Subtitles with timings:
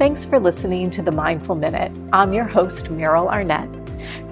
[0.00, 1.92] Thanks for listening to the Mindful Minute.
[2.10, 3.68] I'm your host, Meryl Arnett.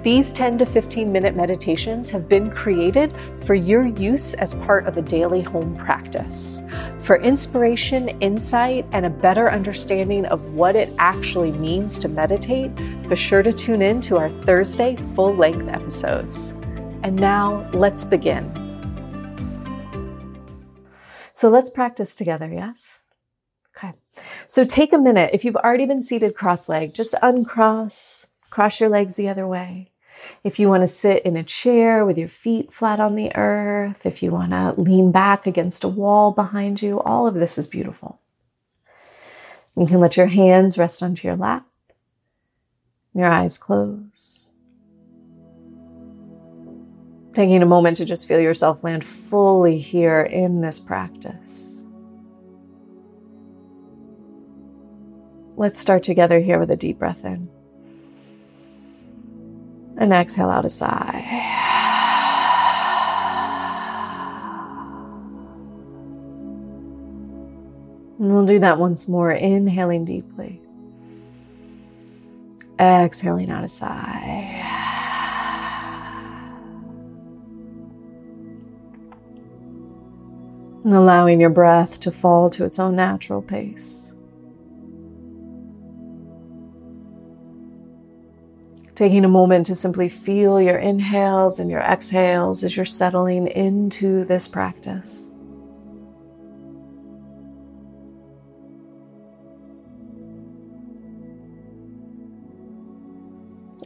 [0.03, 3.13] These 10 to 15 minute meditations have been created
[3.45, 6.63] for your use as part of a daily home practice.
[7.01, 12.75] For inspiration, insight, and a better understanding of what it actually means to meditate,
[13.07, 16.49] be sure to tune in to our Thursday full length episodes.
[17.03, 18.51] And now let's begin.
[21.31, 23.01] So let's practice together, yes?
[24.47, 25.31] So take a minute.
[25.33, 29.91] If you've already been seated cross legged, just uncross, cross your legs the other way.
[30.43, 34.05] If you want to sit in a chair with your feet flat on the earth,
[34.05, 37.67] if you want to lean back against a wall behind you, all of this is
[37.67, 38.19] beautiful.
[39.77, 41.65] You can let your hands rest onto your lap,
[43.13, 44.49] your eyes close.
[47.33, 51.78] Taking a moment to just feel yourself land fully here in this practice.
[55.59, 57.49] Let's start together here with a deep breath in.
[59.97, 61.19] And exhale out a sigh.
[68.19, 70.61] And we'll do that once more, inhaling deeply.
[72.79, 74.63] Exhaling out a sigh.
[80.85, 84.13] And allowing your breath to fall to its own natural pace.
[88.99, 94.25] Taking a moment to simply feel your inhales and your exhales as you're settling into
[94.25, 95.29] this practice.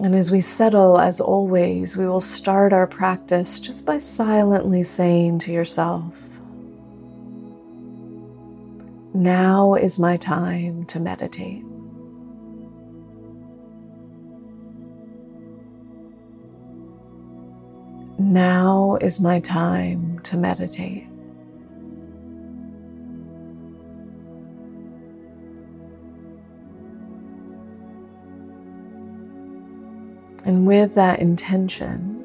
[0.02, 5.38] And as we settle, as always, we will start our practice just by silently saying
[5.42, 6.40] to yourself,
[9.14, 11.64] Now is my time to meditate.
[18.20, 21.08] Now is my time to meditate.
[30.46, 32.20] And with that intention,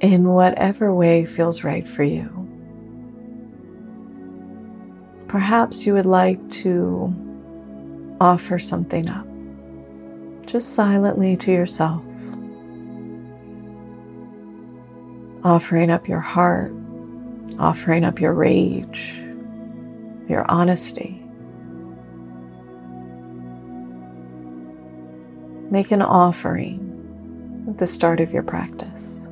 [0.00, 2.30] in whatever way feels right for you,
[5.28, 7.12] perhaps you would like to
[8.20, 9.26] offer something up,
[10.46, 12.02] just silently to yourself.
[15.44, 16.72] Offering up your heart,
[17.58, 19.14] offering up your rage,
[20.28, 21.20] your honesty.
[25.70, 26.80] Make an offering
[27.68, 29.23] at the start of your practice.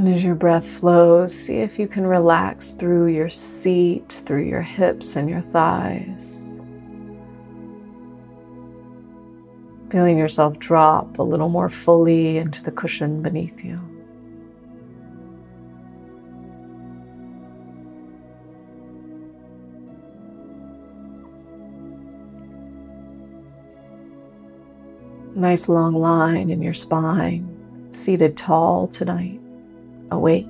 [0.00, 4.62] And as your breath flows, see if you can relax through your seat, through your
[4.62, 6.58] hips and your thighs.
[9.90, 13.78] Feeling yourself drop a little more fully into the cushion beneath you.
[25.34, 29.40] Nice long line in your spine, seated tall tonight
[30.10, 30.46] awake.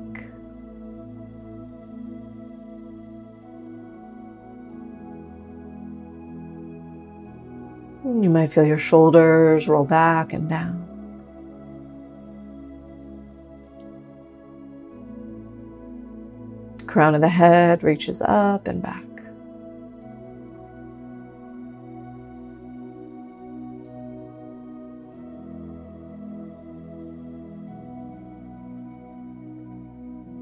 [8.04, 10.87] You might feel your shoulders roll back and down.
[16.87, 19.09] Crown of the head reaches up and back.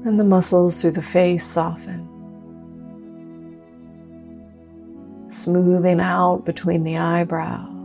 [0.05, 2.07] And the muscles through the face soften,
[5.29, 7.75] smoothing out between the eyebrows.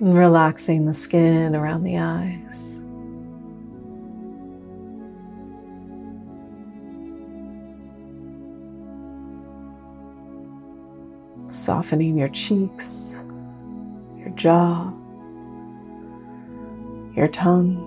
[0.00, 2.80] And relaxing the skin around the eyes.
[11.48, 13.12] Softening your cheeks,
[14.16, 14.92] your jaw
[17.18, 17.84] your tongue.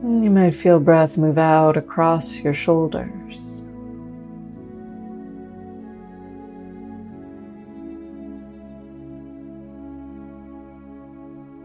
[0.00, 3.57] You might feel breath move out across your shoulders.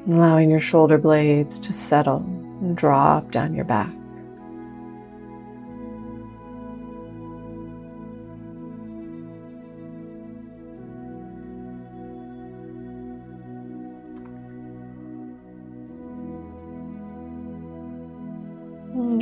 [0.06, 3.90] Allowing your shoulder blades to settle and drop down your back.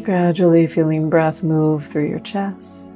[0.04, 2.91] Gradually feeling breath move through your chest.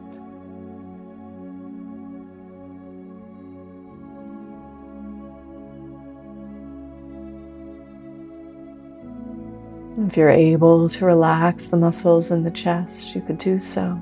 [10.06, 14.00] If you're able to relax the muscles in the chest, you could do so.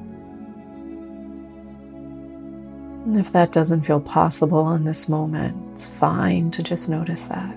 [3.05, 7.55] And if that doesn't feel possible in this moment, it's fine to just notice that.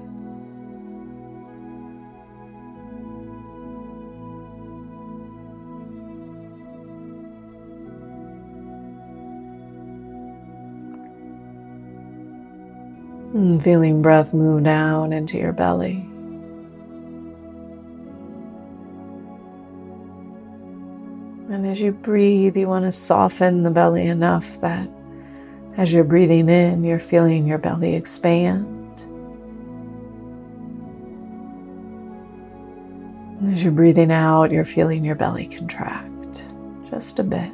[13.34, 16.08] And feeling breath move down into your belly.
[21.48, 24.88] And as you breathe, you want to soften the belly enough that
[25.76, 28.66] as you're breathing in, you're feeling your belly expand.
[33.40, 36.48] And as you're breathing out, you're feeling your belly contract
[36.90, 37.52] just a bit.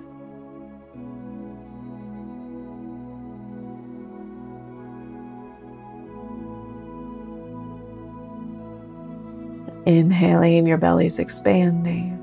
[9.84, 12.21] Inhaling, your belly's expanding.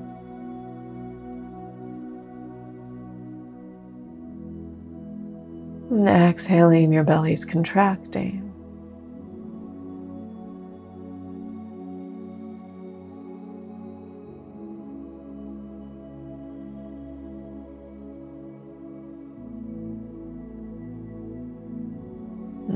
[6.00, 8.46] And exhaling, your belly's contracting.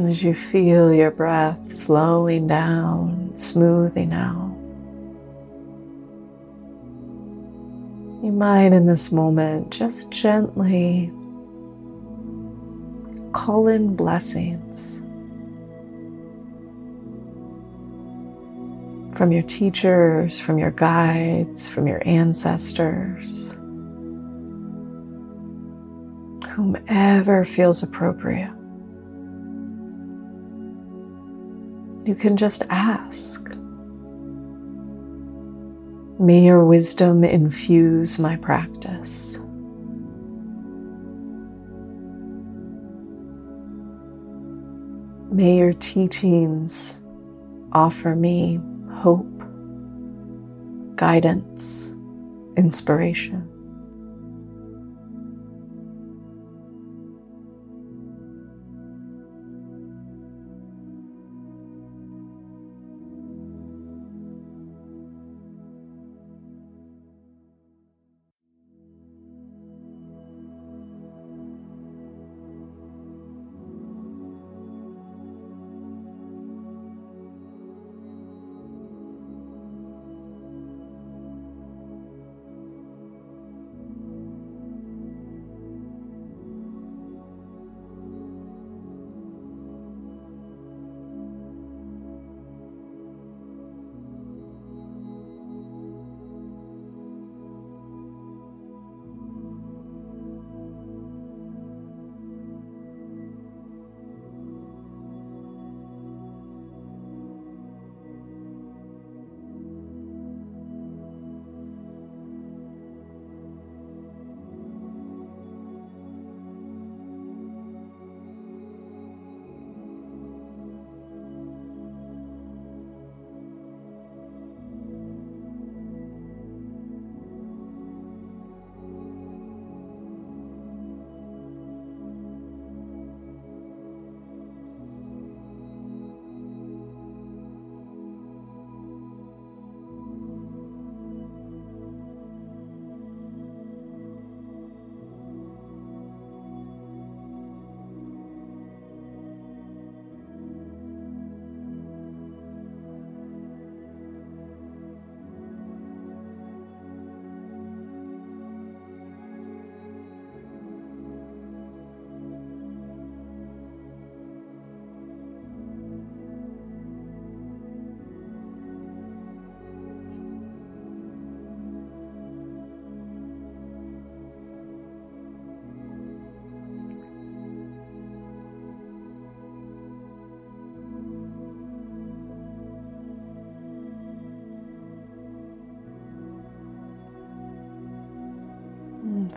[0.07, 4.55] As you feel your breath slowing down, smoothing out,
[8.23, 11.11] You might, in this moment, just gently
[13.45, 15.03] call in blessings
[19.15, 23.51] from your teachers, from your guides, from your ancestors,
[26.55, 28.51] whomever feels appropriate.
[32.07, 33.47] You can just ask.
[36.19, 39.39] May your wisdom infuse my practice.
[45.35, 47.01] May your teachings
[47.73, 48.61] offer me
[48.93, 49.27] hope,
[50.95, 51.93] guidance,
[52.57, 53.44] inspiration.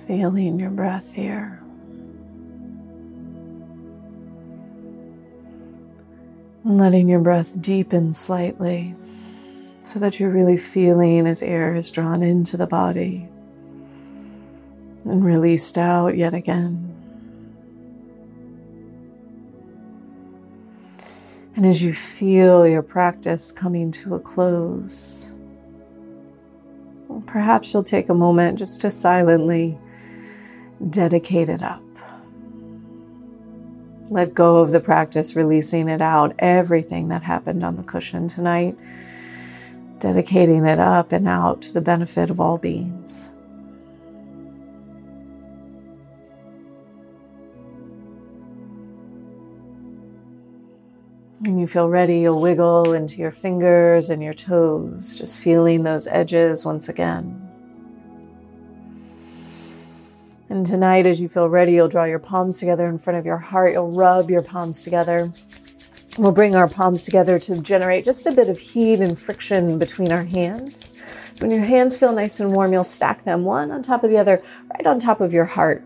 [0.08, 1.62] Feeling your breath here.
[6.64, 8.96] Letting your breath deepen slightly
[9.84, 13.28] so that you're really feeling as air is drawn into the body
[15.04, 16.94] and released out yet again.
[21.58, 25.34] And as you feel your practice coming to a close,
[27.26, 29.78] perhaps you'll take a moment just to silently
[30.90, 31.82] dedicate it up.
[34.10, 38.78] Let go of the practice, releasing it out, everything that happened on the cushion tonight,
[40.00, 43.32] dedicating it up and out to the benefit of all beings.
[51.40, 56.08] When you feel ready, you'll wiggle into your fingers and your toes, just feeling those
[56.08, 57.47] edges once again.
[60.50, 63.38] And tonight, as you feel ready, you'll draw your palms together in front of your
[63.38, 63.74] heart.
[63.74, 65.30] You'll rub your palms together.
[66.18, 70.12] We'll bring our palms together to generate just a bit of heat and friction between
[70.14, 70.94] our hands.
[71.40, 74.18] When your hands feel nice and warm, you'll stack them one on top of the
[74.18, 74.42] other,
[74.74, 75.84] right on top of your heart.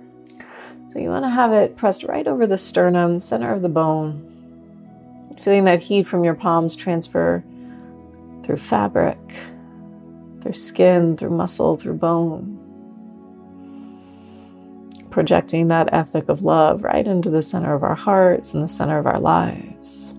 [0.89, 4.27] So you want to have it pressed right over the sternum, center of the bone.
[5.39, 7.43] Feeling that heat from your palms transfer
[8.43, 9.17] through fabric,
[10.41, 12.60] through skin, through muscle, through bone
[15.11, 18.97] projecting that ethic of love right into the center of our hearts and the center
[18.97, 20.13] of our lives.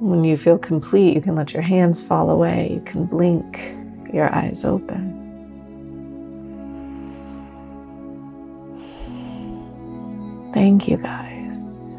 [0.00, 2.72] When you feel complete, you can let your hands fall away.
[2.74, 3.76] You can blink
[4.12, 5.20] your eyes open.
[10.52, 11.98] Thank you, guys.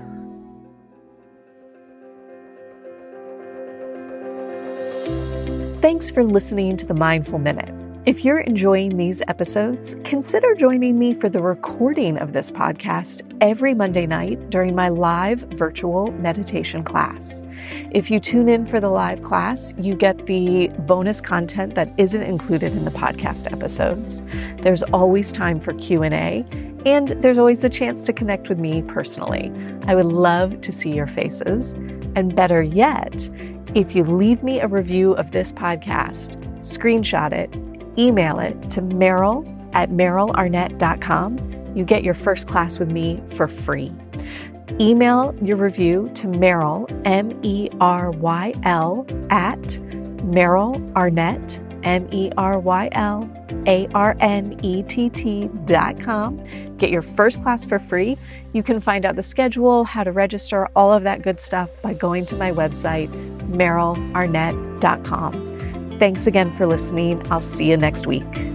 [5.82, 7.83] Thanks for listening to the Mindful Minute.
[8.06, 13.74] If you're enjoying these episodes, consider joining me for the recording of this podcast every
[13.74, 17.42] Monday night during my live virtual meditation class.
[17.92, 22.24] If you tune in for the live class, you get the bonus content that isn't
[22.24, 24.22] included in the podcast episodes.
[24.58, 26.46] There's always time for Q&A,
[26.86, 29.50] and there's always the chance to connect with me personally.
[29.88, 31.72] I would love to see your faces,
[32.18, 33.30] and better yet,
[33.76, 37.63] if you leave me a review of this podcast, screenshot it
[37.98, 41.76] email it to Meryl at merylarnett.com.
[41.76, 43.92] You get your first class with me for free.
[44.80, 49.62] Email your review to Meryl, M E R Y L, at
[50.24, 53.30] Meryl Arnett, M E R Y L
[53.68, 56.42] A R N E T T dot com.
[56.78, 58.18] Get your first class for free.
[58.54, 61.94] You can find out the schedule, how to register, all of that good stuff by
[61.94, 63.10] going to my website,
[63.52, 65.53] merylarnett.com.
[66.00, 67.26] Thanks again for listening.
[67.32, 68.53] I'll see you next week.